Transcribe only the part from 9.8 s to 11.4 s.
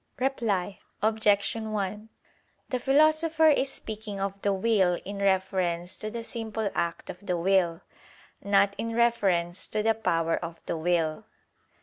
the power of the will.